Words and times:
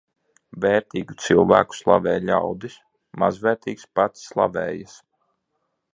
Vērtīgu 0.63 1.17
cilvēku 1.25 1.77
slavē 1.81 2.15
ļaudis, 2.31 2.79
mazvērtīgs 3.25 3.89
pats 4.01 4.29
slavējas. 4.33 5.01